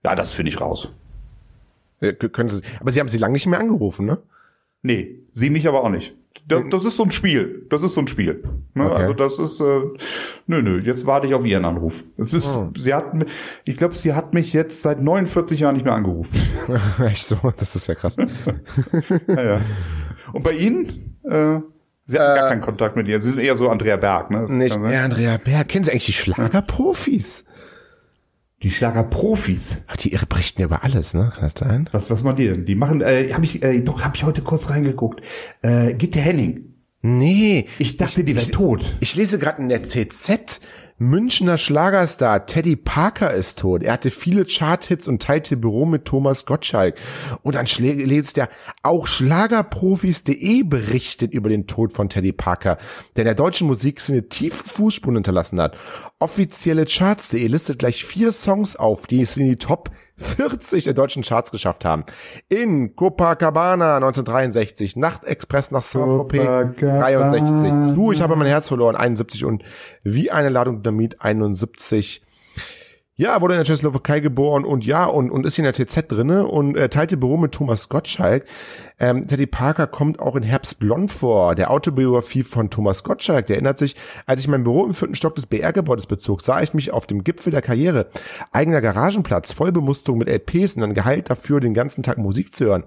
[0.04, 0.88] Ja, das finde ich raus.
[2.00, 4.18] Ja, Können Sie, aber Sie haben sie lange nicht mehr angerufen, ne?
[4.82, 6.14] Nee, sie mich aber auch nicht.
[6.46, 7.66] Das, das ist so ein Spiel.
[7.68, 8.42] Das ist so ein Spiel.
[8.74, 8.86] Ne?
[8.86, 8.94] Okay.
[9.02, 9.80] Also das ist, äh,
[10.46, 11.92] nö, nö, jetzt warte ich auf ihren Anruf.
[12.16, 12.70] Es ist, Oh.
[12.76, 13.12] sie hat,
[13.64, 16.30] ich glaube, sie hat mich jetzt seit 49 Jahren nicht mehr angerufen.
[17.04, 18.16] Echt so, das ist ja krass.
[19.28, 19.60] ja, ja.
[20.32, 21.18] Und bei Ihnen?
[21.24, 21.60] Äh,
[22.04, 23.20] sie hatten gar keinen Kontakt mit ihr.
[23.20, 24.40] Sie sind eher so Andrea Berg, ne?
[24.42, 25.68] Das Nicht mehr Andrea Berg.
[25.68, 27.44] Kennen Sie eigentlich die Schlagerprofis?
[28.62, 29.82] Die Schlagerprofis.
[29.86, 31.30] Ach, die berichten über alles, ne?
[31.32, 31.88] Kann das sein?
[31.92, 32.64] Was, was machen die denn?
[32.64, 35.20] Die machen, äh, habe ich, äh, doch, habe ich heute kurz reingeguckt.
[35.62, 36.74] Äh, Gitte Henning.
[37.00, 37.68] Nee.
[37.78, 38.96] Ich dachte, die wäre tot.
[38.98, 40.60] Ich lese gerade in der CZ,
[41.00, 43.84] Münchner Schlagerstar Teddy Parker ist tot.
[43.84, 46.96] Er hatte viele Charthits und teilte Büro mit Thomas Gottschalk.
[47.44, 48.48] Und dann lest er,
[48.82, 52.78] auch Schlagerprofis.de berichtet über den Tod von Teddy Parker,
[53.14, 55.76] der in der deutschen Musikszene tiefe Fußspuren hinterlassen hat.
[56.20, 61.22] Offizielle Charts.de listet gleich vier Songs auf, die es in die Top 40 der deutschen
[61.22, 62.04] Charts geschafft haben.
[62.48, 67.30] In Copacabana 1963, Nachtexpress nach Saint-Tropez Copacabana.
[67.30, 69.62] 63, Du, ich habe mein Herz verloren 71 und
[70.02, 72.22] Wie eine Ladung Dynamit 71.
[73.14, 76.10] Ja, wurde in der Tschechoslowakei geboren und ja, und, und ist hier in der TZ
[76.10, 78.44] drinne und äh, teilte Büro mit Thomas Gottschalk.
[79.00, 83.46] Ähm, Teddy Parker kommt auch in Herbst Blond vor, der Autobiografie von Thomas Gottschalk.
[83.46, 86.74] Der erinnert sich, als ich mein Büro im vierten Stock des BR-Gebäudes bezog, sah ich
[86.74, 88.08] mich auf dem Gipfel der Karriere.
[88.50, 92.84] Eigener Garagenplatz, Vollbemusterung mit LPs und dann Gehalt dafür, den ganzen Tag Musik zu hören.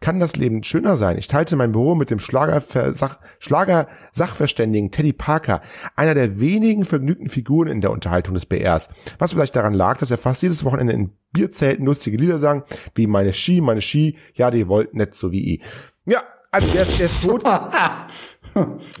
[0.00, 1.18] Kann das Leben schöner sein?
[1.18, 5.62] Ich teilte mein Büro mit dem Schlager-Sach- Schlager-Sachverständigen Teddy Parker,
[5.96, 8.88] einer der wenigen vergnügten Figuren in der Unterhaltung des BRs.
[9.18, 12.64] Was vielleicht daran lag, dass er fast jedes Wochenende in Bierzelten lustige Lieder sang,
[12.94, 15.62] wie meine Ski, meine Ski, ja, die wollten nicht so wie ich.
[16.06, 17.42] Ja, also der ist, der ist tot.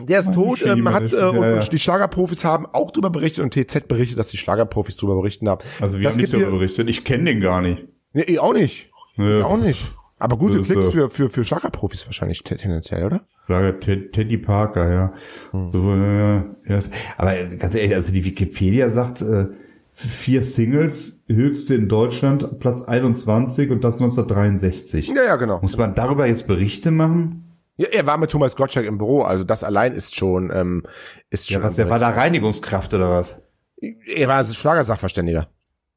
[0.00, 1.54] Der ist tot, ähm, hat, äh, und, ja, ja.
[1.56, 5.46] und die Schlagerprofis haben auch darüber berichtet und TZ berichtet, dass die Schlagerprofis darüber berichten
[5.46, 5.60] haben.
[5.78, 6.88] Also wir das haben nicht darüber berichtet.
[6.88, 7.86] Ich kenne den gar nicht.
[8.14, 8.90] Nee, ich auch nicht.
[9.16, 9.40] Nee.
[9.40, 9.92] Ich auch nicht.
[10.18, 13.26] Aber gute Das Klicks äh, für, für, für Schlagerprofis wahrscheinlich te- tendenziell, oder?
[13.44, 15.12] Schlager Ted, Teddy Parker, ja.
[15.50, 15.68] Hm.
[15.68, 16.36] So, äh,
[16.72, 16.80] ja.
[17.18, 19.48] Aber ganz ehrlich, also die Wikipedia sagt, äh,
[19.92, 25.08] vier Singles, höchste in Deutschland, Platz 21 und das 1963.
[25.08, 25.60] Ja, ja, genau.
[25.60, 27.50] Muss man darüber jetzt Berichte machen?
[27.76, 30.82] Ja, er war mit Thomas Gottschalk im Büro, also das allein ist schon, ähm,
[31.30, 31.62] ist Ja, schon.
[31.64, 33.40] was, der war da Reinigungskraft oder was?
[33.80, 35.48] er war Schlagersachverständiger.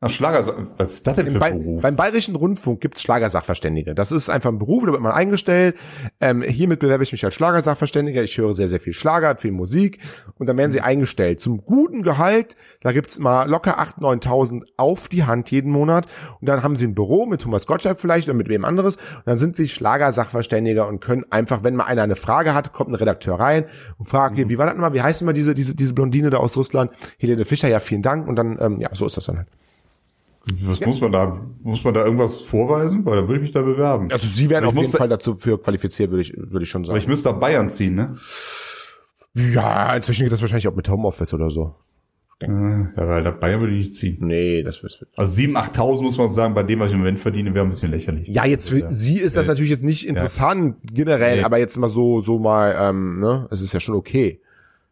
[0.01, 1.81] Ach, Schlager, was ist das denn für ein Beruf?
[1.81, 3.95] beim Bayerischen Rundfunk gibt's Schlagersachverständige.
[3.95, 5.77] Das ist einfach ein Beruf, da wird man eingestellt.
[6.19, 8.21] Ähm, hiermit bewerbe ich mich als Schlagersachverständiger.
[8.21, 9.99] Ich höre sehr, sehr viel Schlager, viel Musik
[10.38, 11.39] und dann werden sie eingestellt.
[11.39, 16.08] Zum guten Gehalt, da gibt's mal locker 8.000, 9.000 auf die Hand jeden Monat
[16.41, 19.27] und dann haben sie ein Büro mit Thomas Gottschalk vielleicht oder mit wem anderes und
[19.27, 22.95] dann sind sie Schlagersachverständiger und können einfach, wenn mal einer eine Frage hat, kommt ein
[22.95, 23.65] Redakteur rein
[23.97, 26.38] und fragt, hier, wie war das mal, wie heißt immer diese, diese, diese Blondine da
[26.38, 26.91] aus Russland?
[27.17, 29.47] Helene Fischer, ja, vielen Dank und dann, ähm, ja, so ist das dann halt.
[30.62, 33.03] Was muss man da, muss man da irgendwas vorweisen?
[33.05, 34.12] Weil dann würde ich mich da bewerben.
[34.12, 36.81] Also sie werden Aber auf jeden Fall dazu für qualifiziert, würde ich, würde ich schon
[36.81, 36.99] Aber sagen.
[36.99, 38.15] ich müsste nach Bayern ziehen, ne?
[39.34, 41.75] ja, inzwischen geht das wahrscheinlich auch mit Homeoffice oder so.
[42.39, 44.17] Äh, Ja, weil nach Bayern würde ich nicht ziehen.
[44.21, 44.97] Nee, das wird.
[45.15, 47.69] Also 7.000, 8.000 muss man sagen, bei dem, was ich im Moment verdiene, wäre ein
[47.69, 48.27] bisschen lächerlich.
[48.27, 51.43] Ja, jetzt für sie ist das natürlich jetzt nicht interessant generell, Nee.
[51.43, 54.41] aber jetzt mal so, so mal, ähm, ne, es ist ja schon okay.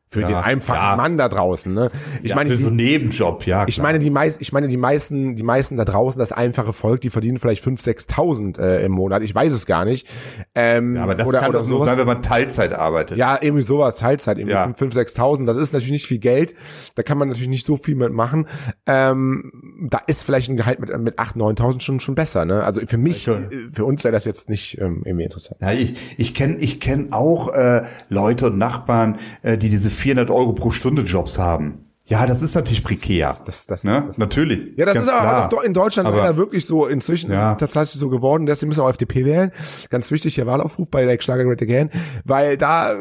[0.05, 0.95] Für Ja, den einfachen ja.
[0.95, 1.89] Mann da draußen, ne?
[2.21, 3.65] Ich ja, meine, für so einen die, Nebenjob, ja.
[3.67, 3.87] ich klar.
[3.87, 7.09] meine, die meisten, ich meine, die meisten, die meisten da draußen, das einfache Volk, die
[7.09, 9.23] verdienen vielleicht 5.000, 6.000 äh, im Monat.
[9.23, 10.07] Ich weiß es gar nicht.
[10.53, 13.17] Ähm, ja, aber das oder, kann oder doch nur sein, wenn man Teilzeit arbeitet.
[13.17, 14.65] Ja, irgendwie sowas, Teilzeit, irgendwie Ja.
[14.65, 15.45] 5.000, 6.000.
[15.47, 16.53] Das ist natürlich nicht viel Geld.
[16.93, 18.47] Da kann man natürlich nicht so viel mitmachen.
[18.85, 22.63] Ähm, da ist vielleicht ein Gehalt mit, mit 8.000, 9.000 schon, schon besser, ne?
[22.63, 23.33] Also für mich, Ja.
[23.33, 25.59] äh, für uns wäre das jetzt nicht ähm, irgendwie interessant.
[25.61, 30.29] Ja, ich ich kenne ich kenn auch äh, Leute und Nachbarn, äh, die diese 400
[30.29, 31.85] Euro pro Stunde Jobs haben.
[32.05, 33.33] Ja, das ist natürlich prekär.
[33.45, 34.03] Das- das- ne?
[34.07, 34.77] das- natürlich.
[34.77, 35.63] Ja, das ist aber klar.
[35.63, 36.85] in Deutschland Aber- leider wirklich so.
[36.85, 37.53] Inzwischen Ja.
[37.53, 39.51] ist es tatsächlich so geworden, deswegen müssen wir auch FDP wählen.
[39.89, 41.89] Ganz wichtig, der Wahlaufruf bei der Schlager Great Again,
[42.25, 42.93] weil da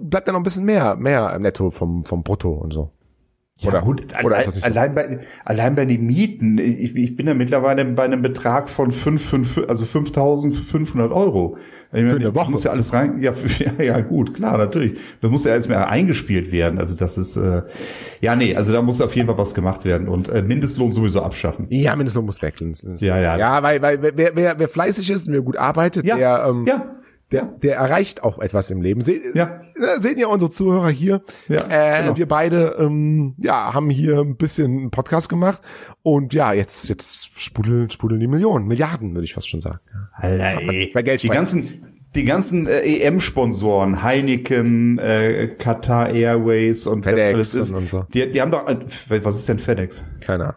[0.00, 2.90] bleibt dann noch ein bisschen mehr, mehr netto vom, vom Brutto und so.
[3.60, 4.62] Ja, Oder- gut, oder allein, das so?
[4.64, 8.92] allein, bei, allein bei den Mieten, ich, ich bin da mittlerweile bei einem Betrag von
[8.92, 11.56] 5, 5 also 5.500 Euro.
[11.90, 12.50] Meine, eine das Woche.
[12.50, 14.98] muss ja alles rein, ja, für, ja, ja, gut, klar, natürlich.
[15.20, 16.78] Das muss ja mehr eingespielt werden.
[16.78, 17.62] Also das ist, äh,
[18.20, 21.22] ja, nee, also da muss auf jeden Fall was gemacht werden und äh, Mindestlohn sowieso
[21.22, 21.66] abschaffen.
[21.70, 22.74] Ja, Mindestlohn muss wechseln.
[22.98, 23.38] Ja, ja.
[23.38, 26.66] Ja, weil, weil wer, wer, wer fleißig ist und wer gut arbeitet, Ja, der, ähm,
[26.66, 26.94] ja.
[27.30, 29.00] Der, der erreicht auch etwas im Leben.
[29.02, 29.60] Se Ja.
[29.76, 31.20] äh, Sehen ja unsere Zuhörer hier.
[31.48, 32.16] Ja, äh, genau.
[32.16, 35.62] Wir beide ähm, ja, haben hier ein bisschen einen Podcast gemacht
[36.02, 39.78] und ja, jetzt, jetzt sprudeln, sprudeln die Millionen, Milliarden, würde ich fast schon sagen.
[40.14, 40.90] Alter, ey.
[40.94, 47.72] bei Geld die ganzen, die ganzen äh, EM-Sponsoren, Heineken, äh, Qatar Airways und FedEx ist,
[47.72, 48.06] und- so.
[48.14, 48.78] die, die haben doch, äh,
[49.22, 50.04] was ist denn FedEx?
[50.20, 50.56] Keine Ahnung.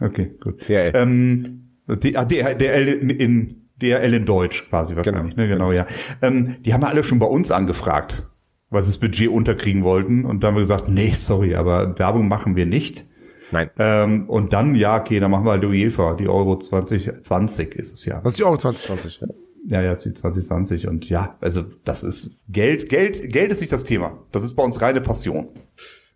[0.00, 0.62] Okay, gut.
[0.68, 0.92] DHL.
[0.94, 5.34] Ähm, die, ah, DHL in, DRL in Deutsch quasi wahrscheinlich.
[5.34, 5.42] Genau.
[5.42, 5.86] Ne, genau, ja.
[6.22, 8.24] Ähm, die haben ja alle schon bei uns angefragt,
[8.70, 10.24] sie das Budget unterkriegen wollten.
[10.24, 13.06] Und dann haben wir gesagt, nee, sorry, aber Werbung machen wir nicht.
[13.50, 13.70] Nein.
[13.78, 18.04] Ähm, und dann, ja, okay, dann machen wir halt UEFA, die Euro 2020 ist es
[18.04, 18.20] ja.
[18.20, 19.20] Das ist die Euro 2020.
[19.20, 19.28] Ja.
[19.70, 23.60] Ja, ja, es ist die 2020 und ja, also das ist Geld, Geld, Geld ist
[23.60, 24.18] nicht das Thema.
[24.32, 25.48] Das ist bei uns reine Passion.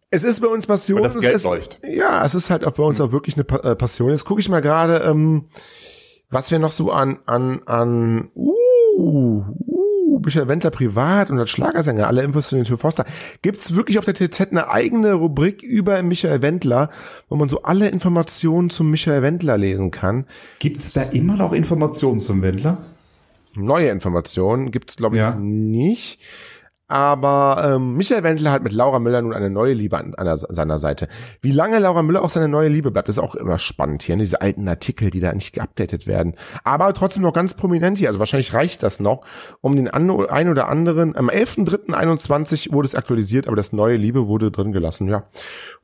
[0.09, 0.99] Es ist bei uns Passion.
[0.99, 1.81] Weil das es Geld ist, läuft.
[1.85, 4.11] Ja, es ist halt auch bei uns auch wirklich eine äh, Passion.
[4.11, 5.45] Jetzt gucke ich mal gerade, ähm,
[6.33, 8.53] was wir noch so an, an, an, uh,
[8.99, 9.45] uh,
[10.25, 13.05] Michael Wendler privat und als Schlagersänger, alle Infos zu den Till Foster.
[13.43, 16.91] Gibt's wirklich auf der TZ eine eigene Rubrik über Michael Wendler,
[17.29, 20.27] wo man so alle Informationen zum Michael Wendler lesen kann?
[20.59, 22.79] Gibt's da immer noch Informationen zum Wendler?
[23.55, 25.35] Neue Informationen gibt's glaube ich Ja.
[25.35, 26.21] nicht.
[26.93, 30.77] Aber ähm, Michael Wendler hat mit Laura Müller nun eine neue Liebe an, an seiner
[30.77, 31.09] Seite.
[31.41, 34.15] Wie lange Laura Müller auch seine neue Liebe bleibt, ist auch immer spannend hier.
[34.15, 34.25] ne?
[34.25, 36.35] Diese alten Artikel, die da nicht geupdatet werden.
[36.65, 38.09] Aber trotzdem noch ganz prominent hier.
[38.09, 39.25] Also wahrscheinlich reicht das noch,
[39.63, 41.17] um den an, ein oder anderen.
[41.17, 45.09] Am 11.3.21 wurde es aktualisiert, aber das neue Liebe wurde drin gelassen.
[45.09, 45.25] Ja,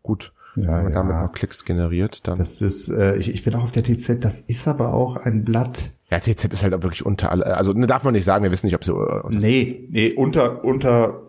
[0.02, 0.34] gut.
[0.56, 1.22] Ja, Wenn man damit ja.
[1.22, 2.36] noch Klicks generiert, dann.
[2.36, 5.42] Das ist, äh, ich, ich bin auch auf der TZ, das ist aber auch ein
[5.42, 5.90] Blatt.
[6.10, 7.56] Ja, TZ ist halt auch wirklich unter alle.
[7.56, 8.92] Also ne, darf man nicht sagen, wir wissen nicht, ob sie.
[8.92, 11.22] Äh, unter- Nee, nee, unter, unter,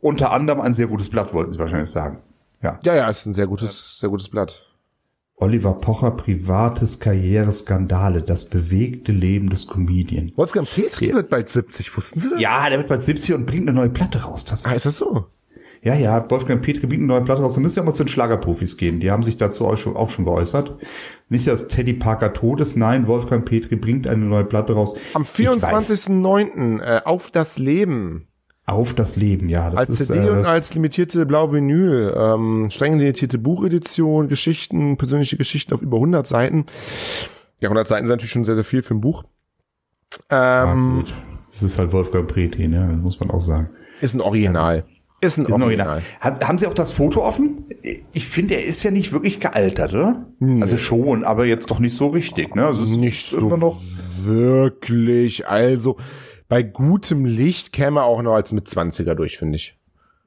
[0.00, 2.18] unter anderem ein sehr gutes Blatt, wollten Sie wahrscheinlich sagen.
[2.62, 2.78] Ja.
[2.84, 4.66] ja, ja, ist ein sehr gutes, sehr gutes Blatt.
[5.36, 10.32] Oliver Pocher, privates Karriereskandale, das bewegte Leben des Comedian.
[10.36, 12.38] Wolfgang Petri wird bald 70, wussten Sie das?
[12.40, 14.44] Ja, der wird bald 70 und bringt eine neue Platte raus.
[14.44, 15.24] Das Ah, ist das so?
[15.82, 17.54] Ja, ja, Wolfgang Petri bringt eine neue Platte raus.
[17.54, 19.00] Da müssen wir mal zu den Schlagerprofis gehen.
[19.00, 20.76] Die haben sich dazu auch schon, auch schon geäußert.
[21.30, 22.76] Nicht, dass Teddy Parker tot ist.
[22.76, 24.94] Nein, Wolfgang Petri bringt eine neue Platte raus.
[25.14, 25.90] Am Ich weiß.
[25.90, 26.80] 24.09.
[26.82, 28.26] Äh, auf das Leben.
[28.66, 29.70] Auf das Leben, ja.
[29.70, 32.14] Das Als ist, CD und äh, als limitierte blaue Vinyl.
[32.14, 36.66] Ähm, streng limitierte Buchedition, Geschichten, persönliche Geschichten auf über 100 Seiten.
[37.60, 39.24] Ja, 100 Seiten sind natürlich schon sehr, sehr viel für ein Buch.
[40.30, 41.14] ja, Ähm, gut.
[41.50, 42.86] Das ist halt Wolfgang Petri, ne?
[42.92, 43.70] Das muss man auch sagen.
[44.02, 44.84] ist ein Original.
[45.22, 45.88] Ist ein Ist ein Original.
[45.88, 46.02] Original.
[46.20, 47.66] Hat, haben Sie auch das Foto offen?
[48.12, 50.26] Ich finde, er ist ja nicht wirklich gealtert, oder?
[50.60, 52.64] Also schon, aber jetzt doch nicht so richtig, ne?
[52.66, 53.80] Also es Nicht so immer noch.
[54.24, 55.46] wirklich.
[55.46, 55.96] Also,
[56.48, 59.76] bei gutem Licht käme er auch noch als Mitzwanziger durch, finde ich.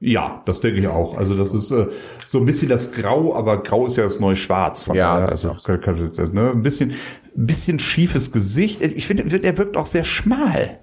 [0.00, 1.16] Ja, das denke ich auch.
[1.16, 1.86] Also das ist äh,
[2.26, 4.82] so ein bisschen das Grau, aber Grau ist ja das neue Schwarz.
[4.82, 6.90] Von Ja, daher, also kann, kann, ne, ein bisschen,
[7.36, 8.82] ein bisschen schiefes Gesicht.
[8.82, 10.80] Ich finde, er wirkt auch sehr schmal.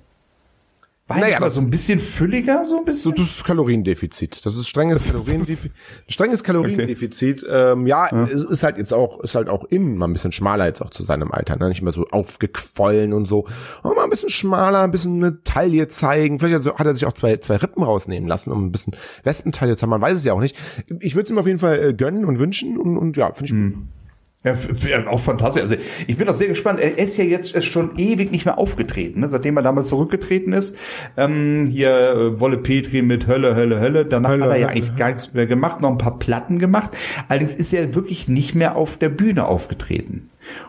[1.14, 3.04] Weiß Naja, aber so ein bisschen fülliger, so ein bisschen.
[3.04, 4.46] So, das ist Kaloriendefizit.
[4.46, 5.72] Das ist strenges Kaloriendefizit.
[6.08, 7.46] Strenges Kaloriendefizit.
[7.50, 10.66] Ähm, ja, es ist halt jetzt auch, ist halt auch in, mal ein bisschen schmaler
[10.66, 11.70] jetzt auch zu seinem Alter, ne?
[11.70, 13.46] Nicht mehr so aufgequollen und so.
[13.84, 16.40] Aber mal ein bisschen schmaler, ein bisschen eine Taille zeigen.
[16.40, 19.84] Vielleicht hat er- sich auch zwei, zwei Rippen rausnehmen lassen, um ein bisschen Wespentaille zu
[19.84, 19.90] haben.
[19.92, 20.56] Man weiß es ja auch nicht.
[21.00, 23.46] Ich würde es ihm auf jeden Fall äh, gönnen und wünschen und, und ja, finde
[23.46, 23.84] ich gut.
[24.44, 24.56] Ja,
[25.08, 25.62] auch fantastisch.
[25.62, 25.76] Also
[26.08, 26.80] ich bin auch sehr gespannt.
[26.80, 29.28] Er ist ja jetzt schon ewig nicht mehr aufgetreten, ne?
[29.28, 30.76] seitdem er damals zurückgetreten ist.
[31.16, 34.04] Ähm, hier äh, Wolle Petri mit Hölle, Hölle, Hölle.
[34.04, 36.58] Danach Hölle, hat er ja Hölle, eigentlich gar nichts mehr gemacht, noch ein paar Platten
[36.58, 36.98] gemacht.
[37.28, 40.28] Allerdings ist er wirklich nicht mehr auf der Bühne aufgetreten.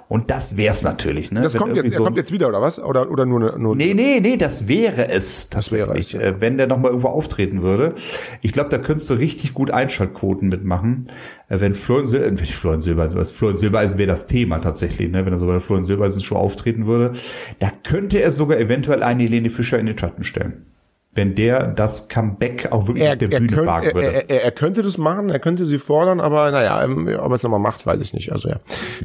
[0.08, 1.42] Und das wär's natürlich, ne?
[1.42, 2.78] Das Wenn kommt jetzt, er kommt jetzt wieder, oder was?
[2.78, 6.20] Oder, oder nur, nur Nee, nee, nee, das wäre es Das wäre es, ja.
[6.20, 7.94] äh, wenn der nochmal irgendwo auftreten würde.
[8.42, 11.08] Ich glaube, da könntest du richtig gut Einschaltquoten mitmachen.
[11.48, 15.24] Äh, wenn Florian Silbereisen, wenn Florian Silbereisen, was Florian Silbereisen wäre das Thema tatsächlich, ne?
[15.24, 17.12] wenn er so bei der Florian Silbereisen Show auftreten würde,
[17.58, 20.71] da könnte er sogar eventuell eine Helene Fischer in den Schatten stellen.
[21.14, 24.12] Wenn der das Comeback auch wirklich er, auf der er, Bühne könnt, wagen würde.
[24.12, 27.34] er, er, er könnte das machen, er könnte sie fordern, aber naja, ähm, ob er
[27.34, 28.32] es nochmal macht, weiß ich nicht.
[28.32, 28.56] Also ja,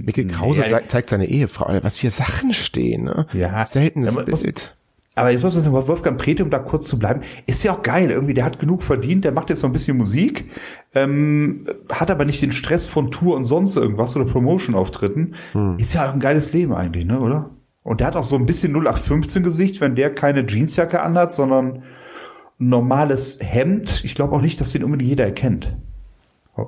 [0.01, 3.03] Mikkel Krause zei- zeigt seine Ehefrau, was hier Sachen stehen.
[3.03, 3.25] Ne?
[3.33, 3.65] Ja.
[3.65, 4.73] seltenes Ja, man muss- Bild.
[5.15, 7.81] Aber jetzt muss man sagen, Wolfgang Prete, um da kurz zu bleiben, ist ja auch
[7.81, 8.11] geil.
[8.11, 10.45] Irgendwie, der hat genug verdient, der macht jetzt noch ein bisschen Musik,
[10.93, 15.33] ähm, hat aber nicht den Stress von Tour und sonst irgendwas oder Promotion-Auftritten.
[15.53, 15.75] Hm.
[15.79, 17.49] Ist ja auch ein geiles Leben eigentlich, ne, oder?
[17.87, 21.83] Und der hat auch so ein bisschen 0815-Gesicht, wenn der keine Jeansjacke anhat, sondern
[22.59, 24.03] ein normales Hemd.
[24.03, 25.73] Ich glaube auch nicht, dass den unbedingt jeder erkennt.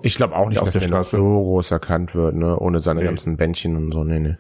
[0.04, 2.58] Ich glaube auch nicht, dass der der so groß erkannt wird, ne?
[2.58, 4.06] ohne seine ganzen Bändchen und so.
[4.06, 4.36] Nee, nee.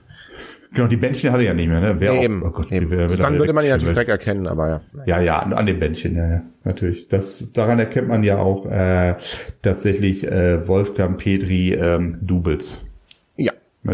[0.74, 1.96] Genau, die Bändchen hat er ja nicht mehr, ne?
[1.98, 2.89] Wer Nee, auch, eben, oh Gott, eben.
[2.92, 4.82] wär- wär Dann da würde man ihn natürlich direkt erkennen, aber ja.
[5.06, 7.08] Ja, ja, an, an den Bändchen, ja, ja, natürlich.
[7.10, 9.15] Das, daran erkennt man ja auch äh,
[9.63, 12.78] tatsächlich äh, Wolfgang Petri ähm, Doubles.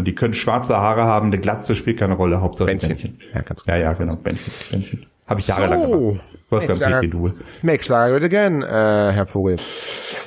[0.02, 2.90] Die können schwarze Haare haben, eine Glatze spielt keine Rolle, Hauptsache Bändchen.
[2.90, 3.18] Bändchen.
[3.34, 3.76] Ja, ganz genau.
[3.76, 4.52] Ja, ja, genau, Bändchen.
[4.70, 5.06] Bändchen.
[5.26, 5.98] Habe ich jahrelang So.
[6.10, 6.24] gemacht.
[6.50, 7.34] Wolfgang Make Petri Double.
[7.62, 9.56] Make Schlager good again, äh, Herr Vogel.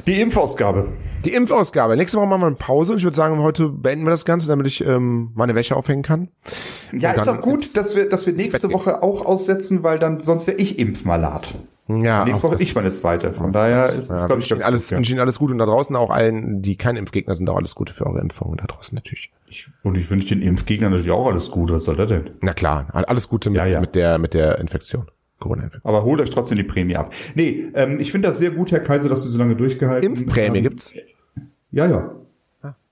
[0.05, 0.87] Die Impfausgabe.
[1.23, 1.95] Die Impfausgabe.
[1.95, 4.49] Nächste Woche machen wir eine Pause und ich würde sagen, heute beenden wir das Ganze,
[4.49, 6.27] damit ich ähm, meine Wäsche aufhängen kann.
[6.91, 8.71] Ja, ist auch gut, dass wir, dass wir nächste.
[8.71, 11.55] Woche auch aussetzen, weil dann sonst wäre ich Impfmalat.
[11.91, 13.33] Ja, Nächste Woche ich meine zweite.
[13.33, 14.97] Von daher ist es, Ja, glaube ich, ganz alles, gut, ja.
[14.97, 17.73] wünsche Ihnen alles Gute und da draußen auch allen, die kein Impfgegner sind, auch alles
[17.73, 19.31] Gute für eure Impfungen da draußen natürlich.
[19.47, 21.73] Ich- Und ich wünsche den Impfgegnern natürlich auch alles Gute.
[21.73, 22.29] Was soll das denn?
[22.41, 23.81] Na klar, alles Gute mit, Ja, ja.
[23.81, 25.07] mit der mit der Infektion,
[25.39, 25.89] Corona-Infektion.
[25.89, 27.11] Aber holt euch trotzdem die Prämie ab.
[27.33, 30.57] Nee, ähm, ich finde das sehr gut, Herr Kaiser, dass Sie so lange durchgehalten Impfprämie
[30.59, 30.63] haben.
[30.63, 30.93] gibt's?
[31.71, 32.11] Ja, ja.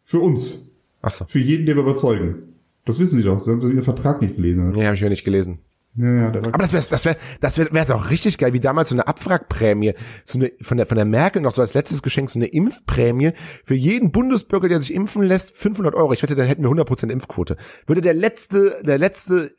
[0.02, 0.60] Für uns.
[1.04, 1.26] Ach so.
[1.26, 2.56] Für jeden, den wir überzeugen.
[2.86, 3.40] Das wissen Sie doch.
[3.40, 4.72] Sie haben Ihren Vertrag nicht gelesen.
[4.72, 5.60] Nee, habe ich mir nicht gelesen.
[5.98, 8.54] Ja, ja, der war Aber das wäre das wäre das wäre wär doch richtig geil,
[8.54, 9.94] wie damals so eine Abwrackprämie,
[10.26, 13.32] so eine von der von der Merkel noch so als letztes Geschenk so eine Impfprämie
[13.64, 16.14] für jeden Bundesbürger, der sich impfen lässt, 500 Euro.
[16.14, 17.58] Ich wette, dann hätten wir 100% Impfquote.
[17.88, 19.52] Würde der letzte der letzte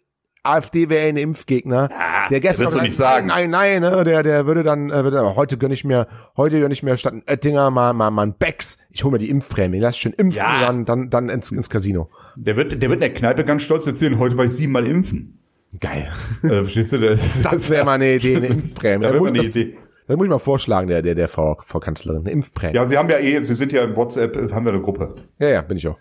[0.44, 1.90] AfD wäre ein Impfgegner,
[2.30, 3.26] der gestern du noch nicht sagen.
[3.26, 6.70] nein, nein, ne, der der würde dann äh, würde, heute gönn ich mir heute gönn
[6.70, 8.78] ich mir statt ein Oettinger mal mal mal ein Becks.
[8.90, 10.68] Ich hole mir die Impfprämie, lass schön impfen Ja.
[10.68, 12.08] und dann dann dann ins, ins Casino.
[12.36, 15.37] Der wird, der wird in der Kneipe ganz stolz erzählen, heute war ich siebenmal impfen.
[15.80, 16.10] Geil.
[16.42, 16.98] Äh, verstehst du?
[16.98, 19.04] Das, Das wäre mal eine Idee, eine Impfprämie.
[19.04, 19.76] Ja, Da wäre muss mal ich eine das- Idee.
[20.06, 22.20] Das muss ich mal vorschlagen, der, der, der Frau, Frau Kanzlerin.
[22.22, 22.74] Eine Impfprämie.
[22.74, 25.14] Ja, Sie haben ja eh, Sie sind ja im WhatsApp, äh, haben wir eine Gruppe.
[25.38, 25.98] ja, ja, bin ich auch.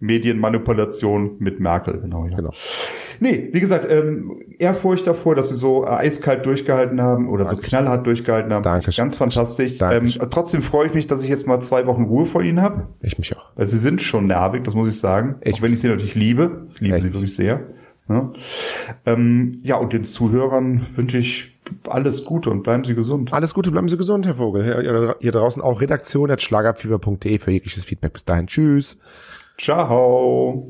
[0.00, 2.26] Medienmanipulation mit Merkel, genau.
[2.26, 2.36] Ja.
[2.36, 2.50] Genau.
[3.20, 7.56] Nee, wie gesagt, ähm, Ehrfurcht davor, dass sie so äh, eiskalt durchgehalten haben oder so
[7.56, 8.62] knallhart durchgehalten haben.
[8.64, 9.02] Dankeschön.
[9.02, 9.72] Ganz fantastisch.
[9.74, 10.30] Ähm, Dankeschön.
[10.30, 12.88] trotzdem freue ich mich, dass ich jetzt mal zwei Wochen Ruhe vor Ihnen habe.
[13.02, 13.50] Ich mich auch.
[13.54, 15.36] Weil sie sind schon nervig, das muss ich sagen.
[15.42, 16.66] Ich- auch wenn ich sie natürlich liebe.
[16.74, 17.04] Ich liebe Echt?
[17.06, 17.60] sie wirklich sehr.
[18.08, 18.32] Ja.
[19.06, 21.52] Ähm, ja, und den Zuhörern wünsche ich
[21.88, 23.32] alles Gute und bleiben Sie gesund.
[23.32, 25.16] Alles Gute, bleiben Sie gesund, Herr Vogel.
[25.20, 28.12] Hier, draußen auch redaktion.schlagerfieber.de für jegliches Feedback.
[28.12, 28.46] Bis dahin.
[28.46, 28.98] Tschüss.
[29.58, 30.68] Ciao.